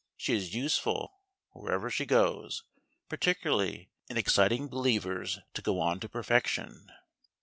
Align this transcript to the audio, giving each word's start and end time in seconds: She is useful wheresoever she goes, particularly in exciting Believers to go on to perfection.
She 0.17 0.33
is 0.33 0.55
useful 0.55 1.13
wheresoever 1.53 1.91
she 1.91 2.07
goes, 2.07 2.63
particularly 3.07 3.91
in 4.09 4.17
exciting 4.17 4.67
Believers 4.67 5.37
to 5.53 5.61
go 5.61 5.79
on 5.79 5.99
to 5.99 6.09
perfection. 6.09 6.91